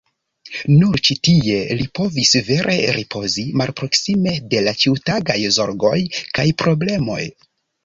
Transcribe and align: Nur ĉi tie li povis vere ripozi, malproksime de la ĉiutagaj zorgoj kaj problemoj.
Nur 0.77 0.95
ĉi 1.07 1.15
tie 1.27 1.57
li 1.81 1.85
povis 1.99 2.31
vere 2.47 2.79
ripozi, 2.97 3.45
malproksime 3.63 4.35
de 4.55 4.65
la 4.71 4.75
ĉiutagaj 4.81 5.39
zorgoj 5.61 5.95
kaj 6.41 6.49
problemoj. 6.65 7.23